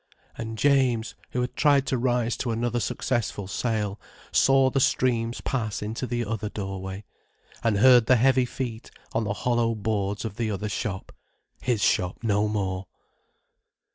And 0.35 0.57
James, 0.57 1.13
who 1.29 1.41
had 1.41 1.55
tried 1.55 1.85
to 1.85 1.97
rise 1.99 2.35
to 2.37 2.49
another 2.49 2.79
successful 2.79 3.47
sale, 3.47 3.99
saw 4.31 4.71
the 4.71 4.79
streams 4.79 5.41
pass 5.41 5.83
into 5.83 6.07
the 6.07 6.25
other 6.25 6.49
doorway, 6.49 7.03
and 7.63 7.77
heard 7.77 8.07
the 8.07 8.15
heavy 8.15 8.45
feet 8.45 8.89
on 9.13 9.25
the 9.25 9.33
hollow 9.45 9.75
boards 9.75 10.25
of 10.25 10.37
the 10.37 10.49
other 10.49 10.69
shop: 10.69 11.11
his 11.61 11.83
shop 11.83 12.17
no 12.23 12.47
more. 12.47 12.87